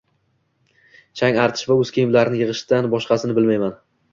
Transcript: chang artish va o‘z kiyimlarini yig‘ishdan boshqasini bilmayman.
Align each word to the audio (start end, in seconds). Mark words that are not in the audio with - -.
chang 1.21 1.37
artish 1.43 1.69
va 1.73 1.77
o‘z 1.83 1.93
kiyimlarini 1.99 2.41
yig‘ishdan 2.43 2.91
boshqasini 2.95 3.39
bilmayman. 3.41 3.79